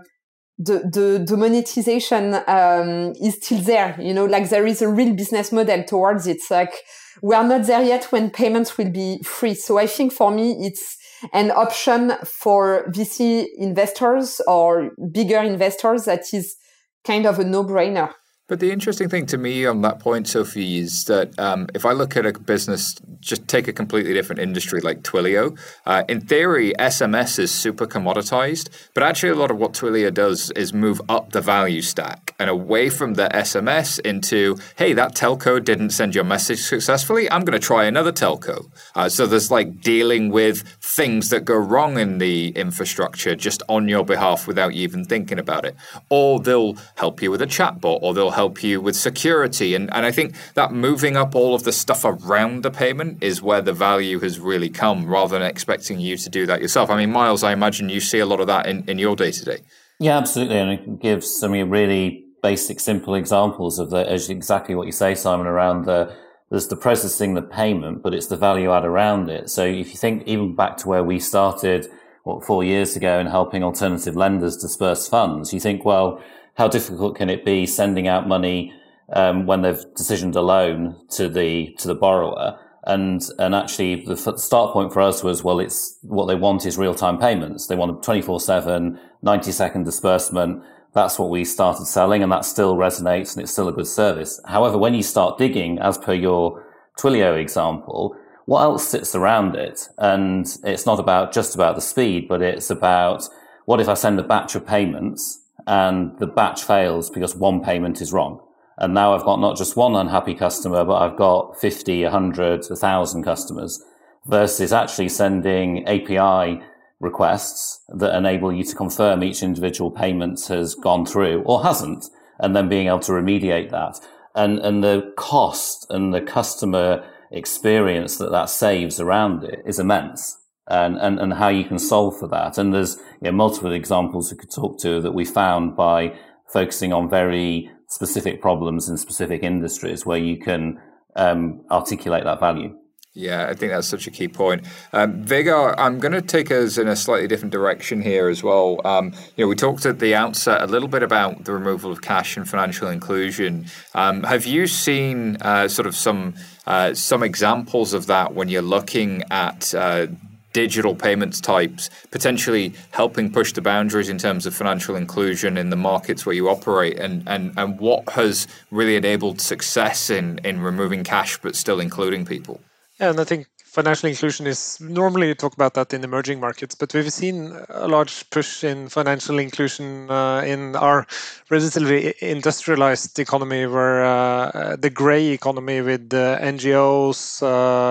[0.58, 5.14] the, the, the monetization um, is still there you know like there is a real
[5.14, 6.40] business model towards it.
[6.48, 6.74] Like
[7.22, 9.54] we are not there yet when payments will be free.
[9.54, 10.96] So i think for me it's
[11.32, 16.56] an option for VC investors or bigger investors that is
[17.04, 18.12] kind of a no-brainer.
[18.48, 21.92] But the interesting thing to me on that point, Sophie, is that um, if I
[21.92, 25.58] look at a business, just take a completely different industry like Twilio.
[25.84, 30.52] Uh, in theory, SMS is super commoditized, but actually, a lot of what Twilio does
[30.52, 35.62] is move up the value stack and away from the SMS into, hey, that telco
[35.62, 37.30] didn't send your message successfully.
[37.30, 38.70] I'm going to try another telco.
[38.94, 43.88] Uh, so there's like dealing with things that go wrong in the infrastructure just on
[43.88, 45.74] your behalf without you even thinking about it.
[46.10, 49.74] Or they'll help you with a chatbot, or they'll help you with security.
[49.74, 53.42] And, and I think that moving up all of the stuff around the payment is
[53.42, 56.88] where the value has really come rather than expecting you to do that yourself.
[56.88, 59.32] I mean, Myles, I imagine you see a lot of that in, in your day
[59.32, 59.58] to day.
[59.98, 60.58] Yeah, absolutely.
[60.58, 65.48] And it gives some really basic, simple examples of the, exactly what you say, Simon,
[65.48, 66.14] around the,
[66.48, 69.50] there's the processing the payment, but it's the value add around it.
[69.50, 71.88] So if you think even back to where we started,
[72.22, 76.22] what, four years ago in helping alternative lenders disperse funds, you think, well,
[76.54, 78.72] how difficult can it be sending out money
[79.12, 82.60] um, when they've decisioned a loan to the to the borrower?
[82.84, 86.78] And and actually, the start point for us was well, it's what they want is
[86.78, 87.66] real time payments.
[87.66, 90.62] They want a 24 7, 90 second disbursement.
[90.96, 94.40] That's what we started selling, and that still resonates, and it's still a good service.
[94.46, 96.64] However, when you start digging, as per your
[96.98, 99.90] Twilio example, what else sits around it?
[99.98, 103.28] And it's not about just about the speed, but it's about
[103.66, 108.00] what if I send a batch of payments and the batch fails because one payment
[108.00, 108.40] is wrong.
[108.78, 113.22] And now I've got not just one unhappy customer, but I've got 50, 100, 1,000
[113.22, 113.82] customers
[114.24, 116.62] versus actually sending API
[117.00, 122.06] requests that enable you to confirm each individual payment has gone through or hasn't,
[122.38, 124.00] and then being able to remediate that.
[124.34, 130.38] And, and the cost and the customer experience that that saves around it is immense
[130.68, 132.58] and, and, and how you can solve for that.
[132.58, 136.16] And there's you know, multiple examples we could talk to that we found by
[136.48, 140.80] focusing on very specific problems in specific industries where you can
[141.14, 142.76] um, articulate that value.
[143.16, 144.66] Yeah, I think that's such a key point.
[144.92, 148.82] Um, Vegar, I'm going to take us in a slightly different direction here as well.
[148.84, 152.02] Um, you know, we talked at the outset a little bit about the removal of
[152.02, 153.68] cash and financial inclusion.
[153.94, 156.34] Um, have you seen uh, sort of some
[156.66, 160.08] uh, some examples of that when you're looking at uh,
[160.52, 165.76] digital payments types, potentially helping push the boundaries in terms of financial inclusion in the
[165.76, 171.02] markets where you operate, and, and, and what has really enabled success in, in removing
[171.02, 172.60] cash but still including people?
[172.98, 176.74] Yeah, and I think financial inclusion is normally you talk about that in emerging markets,
[176.74, 181.06] but we've seen a large push in financial inclusion uh, in our
[181.50, 187.42] relatively industrialized economy, where uh, the gray economy with uh, NGOs,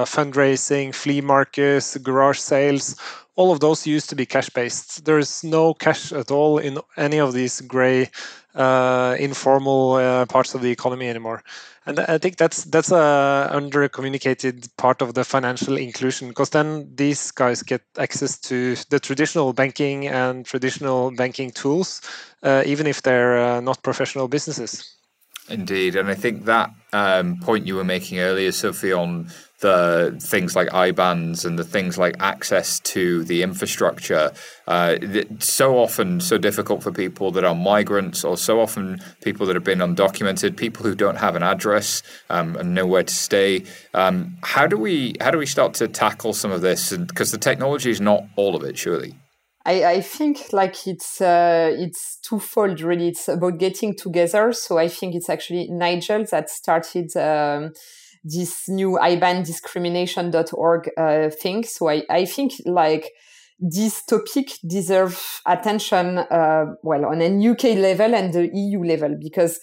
[0.08, 2.96] fundraising, flea markets, garage sales,
[3.36, 5.06] all of those used to be cash based.
[5.06, 8.10] There is no cash at all in any of these gray,
[8.56, 11.44] uh, informal uh, parts of the economy anymore
[11.86, 16.90] and I think that's that's a under communicated part of the financial inclusion because then
[16.96, 22.02] these guys get access to the traditional banking and traditional banking tools,
[22.42, 24.96] uh, even if they're uh, not professional businesses.
[25.48, 29.30] Indeed, and I think that um, point you were making earlier, Sophie, on
[29.60, 34.32] the things like IBANs and the things like access to the infrastructure,
[34.68, 34.98] uh,
[35.40, 39.64] so often so difficult for people that are migrants, or so often people that have
[39.64, 43.66] been undocumented, people who don't have an address um, and nowhere to stay.
[43.94, 46.96] Um, how do we how do we start to tackle some of this?
[46.96, 49.16] Because the technology is not all of it, surely.
[49.66, 53.08] I, I think like it's uh, it's twofold really.
[53.10, 54.54] It's about getting together.
[54.54, 57.72] So I think it's actually Nigel that started um,
[58.24, 61.64] this new IBANdiscrimination.org uh, thing.
[61.64, 63.12] So I, I think like
[63.60, 69.60] this topic deserves attention, uh, well, on a UK level and the EU level, because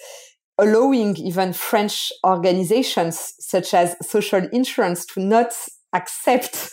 [0.59, 5.53] allowing even French organizations such as social insurance to not
[5.93, 6.71] accept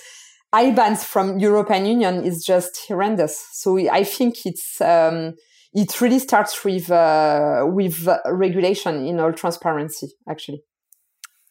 [0.54, 3.47] IBANs from European Union is just horrendous.
[3.52, 5.36] So I think it's um,
[5.74, 10.08] it really starts with uh, with regulation in all transparency.
[10.28, 10.64] Actually,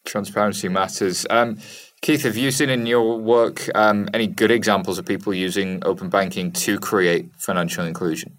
[0.05, 1.27] transparency matters.
[1.31, 1.59] Um,
[2.03, 6.09] Keith, have you seen in your work um, any good examples of people using open
[6.09, 8.37] banking to create financial inclusion?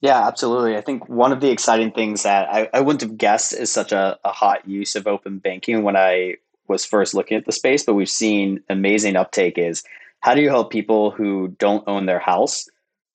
[0.00, 0.76] Yeah, absolutely.
[0.76, 3.92] I think one of the exciting things that I, I wouldn't have guessed is such
[3.92, 6.36] a, a hot use of open banking when I
[6.70, 9.82] was first looking at the space, but we've seen amazing uptake is
[10.20, 12.68] how do you help people who don't own their house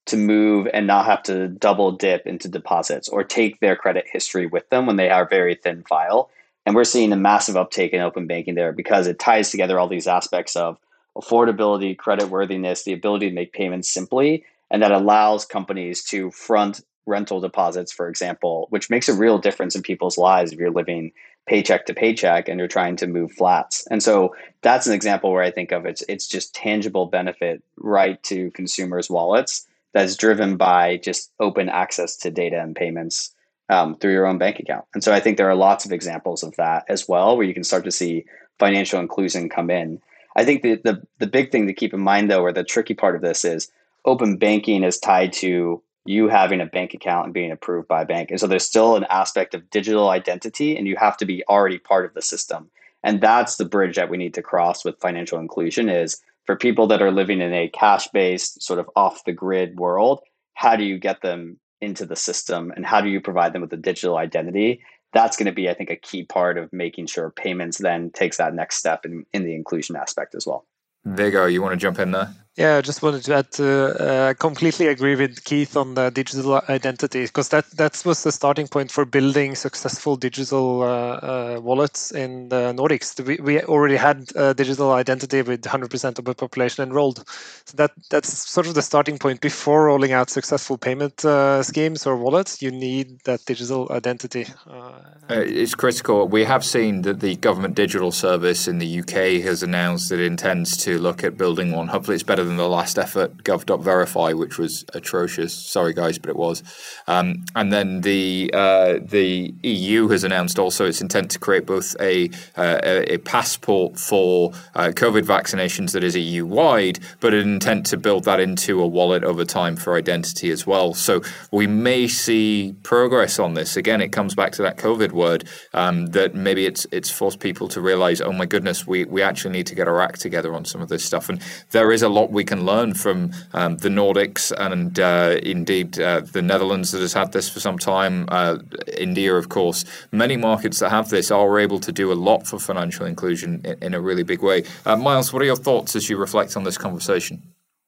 [0.08, 4.46] to move and not have to double dip into deposits or take their credit history
[4.46, 6.30] with them when they are very thin file?
[6.66, 9.88] And we're seeing a massive uptake in open banking there because it ties together all
[9.88, 10.78] these aspects of
[11.18, 16.82] affordability, credit worthiness, the ability to make payments simply, and that allows companies to front
[17.06, 21.12] rental deposits, for example, which makes a real difference in people's lives if you're living
[21.48, 23.88] paycheck to paycheck and you're trying to move flats.
[23.92, 28.22] And so that's an example where I think of it's it's just tangible benefit right
[28.24, 33.34] to consumers' wallets that's driven by just open access to data and payments
[33.70, 34.86] um, through your own bank account.
[34.94, 37.54] And so I think there are lots of examples of that as well, where you
[37.54, 38.26] can start to see
[38.60, 40.02] financial inclusion come in.
[40.36, 42.94] I think the, the, the big thing to keep in mind, though, or the tricky
[42.94, 43.72] part of this is
[44.04, 48.06] open banking is tied to you having a bank account and being approved by a
[48.06, 48.30] bank.
[48.30, 51.80] And so there's still an aspect of digital identity, and you have to be already
[51.80, 52.70] part of the system.
[53.04, 56.88] And that's the bridge that we need to cross with financial inclusion is for people
[56.88, 60.22] that are living in a cash-based, sort of off the grid world,
[60.54, 63.74] how do you get them into the system and how do you provide them with
[63.74, 64.82] a digital identity?
[65.14, 68.38] That's going to be, I think, a key part of making sure payments then takes
[68.38, 70.66] that next step in, in the inclusion aspect as well.
[71.04, 72.34] Vegar, you want to jump in there?
[72.58, 73.52] Yeah, I just wanted to add.
[73.52, 78.32] To, uh, completely agree with Keith on the digital identity because that that was the
[78.32, 83.20] starting point for building successful digital uh, uh, wallets in the Nordics.
[83.26, 87.28] We, we already had digital identity with 100% of the population enrolled,
[87.66, 89.42] so that that's sort of the starting point.
[89.42, 94.48] Before rolling out successful payment uh, schemes or wallets, you need that digital identity.
[94.66, 94.94] Uh,
[95.30, 96.26] it's critical.
[96.30, 100.78] We have seen that the government digital service in the UK has announced it intends
[100.86, 101.90] to look at building one.
[101.90, 105.54] Hopefully, it's better than the last effort, gov.verify, which was atrocious.
[105.54, 106.64] Sorry, guys, but it was.
[107.08, 111.96] Um, and then the uh, the EU has announced also its intent to create both
[112.00, 117.86] a uh, a, passport for uh, COVID vaccinations that is EU wide, but an intent
[117.88, 120.94] to build that into a wallet over time for identity as well.
[120.94, 121.22] So
[121.52, 123.76] we may see progress on this.
[123.76, 127.68] Again, it comes back to that COVID word um, that maybe it's it's forced people
[127.70, 130.66] to realize, oh my goodness, we we actually need to get our act together on
[130.66, 131.30] some of this stuff.
[131.30, 131.42] And
[131.72, 136.20] there is a lot we can learn from um, the Nordics and uh, indeed uh,
[136.20, 138.26] the Netherlands that has had this for some time.
[138.28, 138.60] Uh,
[138.98, 142.60] India, of course, many markets that have this are able to do a lot for
[142.60, 144.64] financial inclusion in, in a really big way.
[144.86, 147.42] Uh, Myles, what are your thoughts as you reflect on this conversation?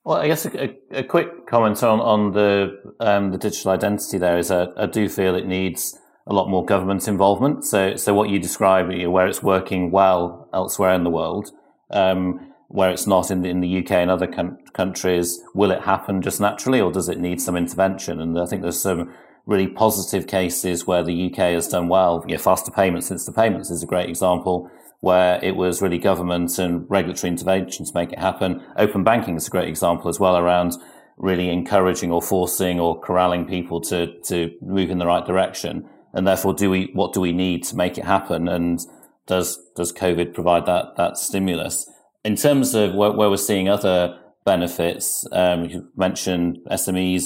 [0.05, 4.37] Well, I guess a, a, quick comment on on the um, the digital identity there
[4.37, 7.65] is I, I do feel it needs a lot more government involvement.
[7.65, 11.51] So, so what you describe, you know, where it's working well elsewhere in the world,
[11.91, 15.84] um, where it's not in the, in the UK and other com- countries, will it
[15.84, 18.20] happen just naturally or does it need some intervention?
[18.20, 19.13] And I think there's some
[19.45, 22.24] really positive cases where the UK has done well.
[22.38, 27.32] Faster payments, instant payments is a great example where it was really government and regulatory
[27.32, 28.61] intervention to make it happen.
[28.76, 30.74] Open banking is a great example as well around
[31.18, 35.88] really encouraging or forcing or corralling people to, to move in the right direction.
[36.13, 38.47] And therefore, do we, what do we need to make it happen?
[38.47, 38.80] And
[39.28, 41.89] does, does COVID provide that, that stimulus?
[42.28, 47.23] In terms of where, where we're seeing other benefits, um, you mentioned SMEs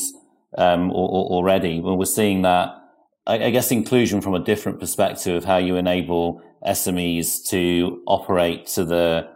[0.59, 1.79] um, already.
[1.79, 2.69] Well, we're seeing that,
[3.25, 8.67] I, I guess, inclusion from a different perspective of how you enable SMEs to operate
[8.75, 9.27] to the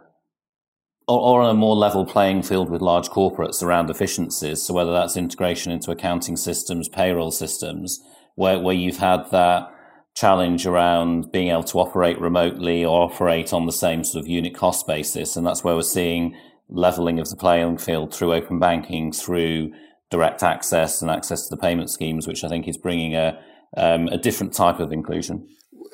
[1.08, 4.62] or, or, on a more level playing field with large corporates around efficiencies.
[4.62, 7.98] So whether that's integration into accounting systems, payroll systems,
[8.36, 9.68] where, where you've had that
[10.16, 14.54] challenge around being able to operate remotely or operate on the same sort of unit
[14.54, 15.36] cost basis.
[15.36, 16.34] And that's where we're seeing
[16.68, 19.72] leveling of the playing field through open banking, through
[20.10, 23.38] direct access and access to the payment schemes, which I think is bringing a,
[23.76, 25.46] um, a different type of inclusion.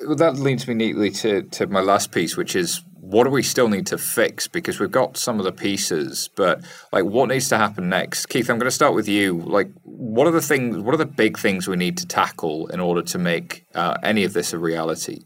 [0.05, 3.43] Well, that leads me neatly to, to my last piece, which is what do we
[3.43, 4.47] still need to fix?
[4.47, 8.27] Because we've got some of the pieces, but like what needs to happen next?
[8.27, 9.41] Keith, I'm going to start with you.
[9.41, 10.77] Like, what are the things?
[10.77, 14.23] What are the big things we need to tackle in order to make uh, any
[14.23, 15.25] of this a reality?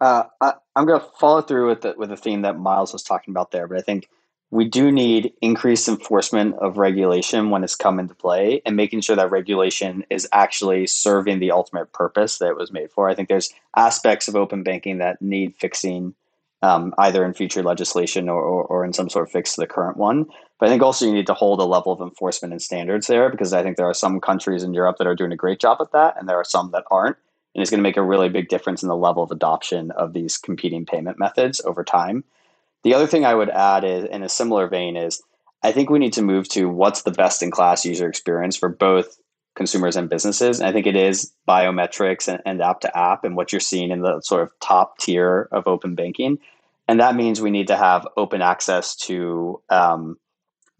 [0.00, 3.04] Uh, I, am going to follow through with the with the theme that Myles was
[3.04, 4.08] talking about there, but I think
[4.50, 9.14] we do need increased enforcement of regulation when it's come into play and making sure
[9.14, 13.08] that regulation is actually serving the ultimate purpose that it was made for.
[13.08, 16.16] I think there's aspects of open banking that need fixing
[16.64, 19.66] um, either in future legislation or, or, or, in some sort of fix to the
[19.66, 20.24] current one.
[20.58, 23.28] But I think also you need to hold a level of enforcement and standards there
[23.28, 25.76] because I think there are some countries in Europe that are doing a great job
[25.80, 27.18] at that and there are some that aren't.
[27.54, 30.14] And it's going to make a really big difference in the level of adoption of
[30.14, 32.24] these competing payment methods over time.
[32.82, 35.22] The other thing I would add is in a similar vein is
[35.62, 38.70] I think we need to move to what's the best in class user experience for
[38.70, 39.18] both
[39.54, 40.60] consumers and businesses.
[40.60, 43.90] And I think it is biometrics and, and app to app and what you're seeing
[43.90, 46.38] in the sort of top tier of open banking
[46.86, 50.18] and that means we need to have open access to um,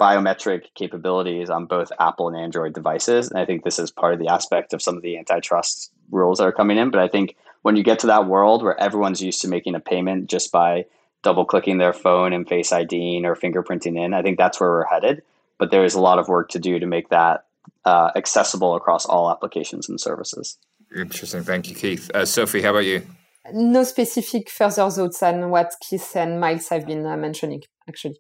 [0.01, 3.31] biometric capabilities on both Apple and Android devices.
[3.31, 6.39] And I think this is part of the aspect of some of the antitrust rules
[6.39, 6.91] that are coming in.
[6.91, 9.81] But I think when you get to that world where everyone's used to making a
[9.81, 10.87] payment just by
[11.23, 14.87] double clicking their phone and face IDing or fingerprinting in, I think that's where we're
[14.87, 15.23] headed.
[15.59, 17.47] But there is a lot of work to do to make that
[17.85, 20.59] uh, accessible across all applications and services.
[20.95, 21.43] Interesting.
[21.45, 22.11] Thank you, Keith.
[22.13, 23.07] Uh, Sophie, how about you?
[23.53, 28.17] No specific further thoughts than what Keith and Myles have been uh, mentioning, actually.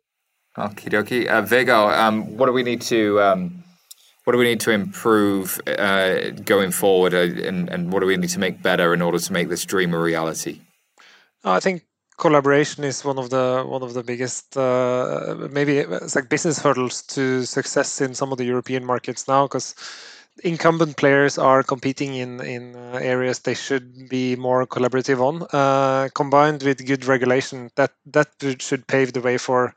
[0.58, 1.26] Okie dokie.
[1.26, 3.64] Uh, Vegar, um, what do we need to um,
[4.24, 8.16] what do we need to improve uh, going forward, uh, and, and what do we
[8.16, 10.60] need to make better in order to make this dream a reality?
[11.44, 11.84] I think
[12.16, 17.02] collaboration is one of the one of the biggest uh, maybe it's like business hurdles
[17.02, 19.74] to success in some of the European markets now because
[20.42, 26.08] incumbent players are competing in in uh, areas they should be more collaborative on, uh,
[26.14, 27.70] combined with good regulation.
[27.76, 28.28] That that
[28.58, 29.74] should pave the way for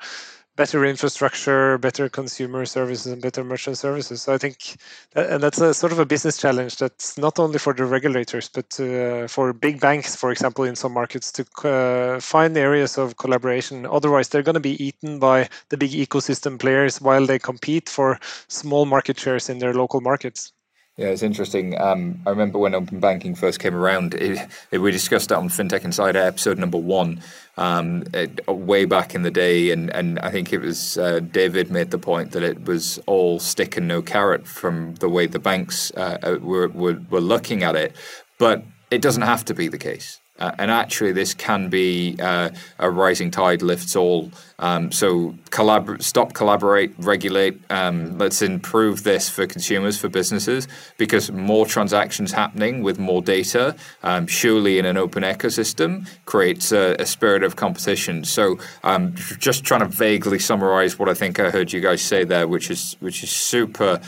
[0.57, 4.23] better infrastructure, better consumer services, and better merchant services.
[4.23, 4.75] So I think,
[5.13, 8.49] that, and that's a sort of a business challenge that's not only for the regulators,
[8.49, 13.17] but uh, for big banks, for example, in some markets, to uh, find areas of
[13.17, 13.85] collaboration.
[13.85, 18.19] Otherwise, they're going to be eaten by the big ecosystem players while they compete for
[18.49, 20.51] small market shares in their local markets.
[20.97, 21.79] Yeah, it's interesting.
[21.79, 25.47] Um, I remember when open banking first came around, it, it, we discussed that on
[25.47, 27.21] FinTech Insider episode number one,
[27.55, 31.69] um, it, way back in the day, and, and I think it was uh, David
[31.69, 35.37] made the point that it was all stick and no carrot from the way the
[35.37, 37.95] banks uh, uh were, were were looking at it,
[38.39, 40.19] but it doesn't have to be the case.
[40.39, 44.31] Uh, and actually, this can be uh, a rising tide lifts all.
[44.59, 47.59] Um, so, collabor- stop, collaborate, regulate.
[47.69, 50.67] Um, let's improve this for consumers, for businesses,
[50.97, 56.95] because more transactions happening with more data, um, surely in an open ecosystem, creates a,
[56.99, 58.23] a spirit of competition.
[58.23, 62.23] So, um, just trying to vaguely summarize what I think I heard you guys say
[62.23, 63.99] there, which is which is super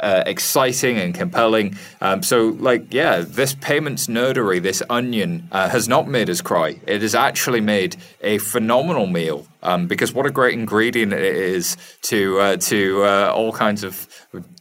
[0.00, 1.76] uh, exciting and compelling.
[2.00, 6.80] Um, so, like, yeah, this payments nerdery, this onion, uh, has not made us cry.
[6.86, 9.46] It has actually made a phenomenal meal.
[9.62, 14.06] Um, because what a great ingredient it is to uh, to uh, all kinds of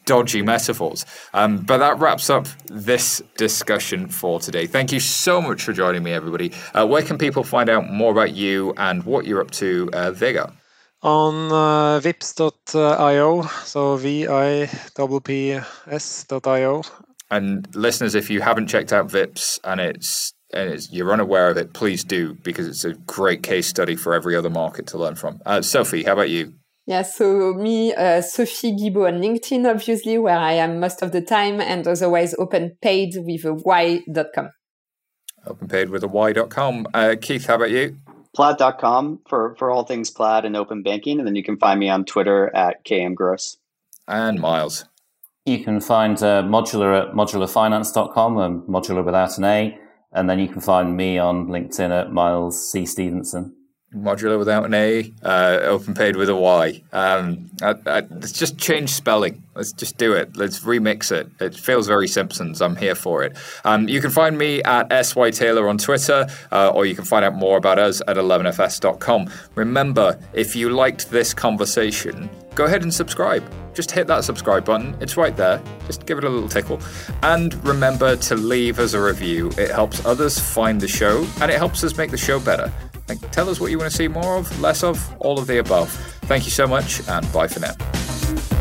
[0.05, 1.05] dodgy metaphors.
[1.33, 4.65] Um, but that wraps up this discussion for today.
[4.65, 6.53] Thank you so much for joining me, everybody.
[6.73, 10.11] Uh, where can people find out more about you and what you're up to, uh,
[10.11, 10.51] Vegar?
[11.06, 14.72] On uh, vipps.io, so V-I-P-P-S.io.
[17.30, 21.58] And listeners, if you haven't checked out Vipps and it's and it's, you're unaware of
[21.58, 25.14] it, please do because it's a great case study for every other market to learn
[25.14, 25.41] from.
[25.45, 26.56] Uh, Sophie, how about you?
[26.88, 31.22] Yeah, so me, uh, Sophie Guibaud on LinkedIn, obviously, where I am most of the
[31.22, 34.49] time, and otherwise openpayd with a y.com.
[35.45, 36.88] Openpayd with a y.com.
[36.95, 37.97] Uh, Keith, how about you?
[38.36, 41.19] plaid.com for, for all things plaid and open banking.
[41.19, 43.57] And then you can find me on Twitter at kmgrose.
[44.07, 44.86] And Myles.
[45.45, 49.79] You can find uh, Modulr at modulrfinance.com and Modulr without an A.
[50.11, 52.86] And then you can find me on LinkedIn at Myles C.
[52.86, 53.55] Stephenson.
[53.96, 56.82] Modular without an A, uh, OpenPayd with a Y.
[56.91, 59.41] Um, I, I, let's just change spelling.
[59.56, 60.36] Let's just do it.
[60.36, 61.30] Let's remix it.
[61.39, 62.62] It feels very Simpsons.
[62.62, 63.38] I'm here for it.
[63.64, 67.24] Um, you can find me at SY Taylor on Twitter, uh, or you can find
[67.24, 69.30] out more about us at 11fs.com.
[69.56, 73.43] Remember, if you liked this conversation, go ahead and subscribe.
[73.74, 74.96] Just hit that subscribe button.
[75.02, 75.62] It's right there.
[75.86, 76.80] Just give it a little tickle.
[77.24, 79.52] And remember to leave us a review.
[79.58, 82.72] It helps others find the show and it helps us make the show better
[83.08, 85.60] and tell us what you want to see more of, less of, all of the
[85.60, 85.91] above.
[86.24, 88.55] Thank you so much, and bye for now.